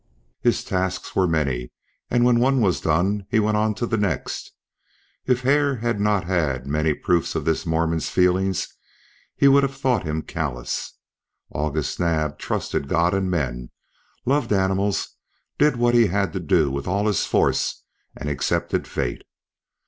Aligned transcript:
His 0.41 0.63
tasks 0.63 1.15
were 1.15 1.27
many, 1.27 1.71
and 2.09 2.25
when 2.25 2.39
one 2.39 2.59
was 2.59 2.81
done, 2.81 3.27
he 3.29 3.39
went 3.39 3.55
on 3.55 3.75
to 3.75 3.85
the 3.85 3.97
next. 3.99 4.51
If 5.27 5.41
Hare 5.41 5.75
had 5.75 5.99
not 5.99 6.23
had 6.23 6.65
many 6.65 6.95
proofs 6.95 7.35
of 7.35 7.45
this 7.45 7.67
Mormon's 7.67 8.09
feeling 8.09 8.55
he 9.35 9.47
would 9.47 9.61
have 9.61 9.75
thought 9.77 10.03
him 10.03 10.23
callous. 10.23 10.93
August 11.51 11.99
Naab 11.99 12.39
trusted 12.39 12.87
God 12.87 13.13
and 13.13 13.29
men, 13.29 13.69
loved 14.25 14.51
animals, 14.51 15.17
did 15.59 15.75
what 15.75 15.93
he 15.93 16.07
had 16.07 16.33
to 16.33 16.39
do 16.39 16.71
with 16.71 16.87
all 16.87 17.05
his 17.05 17.27
force, 17.27 17.83
and 18.17 18.27
accepted 18.27 18.87
fate. 18.87 19.23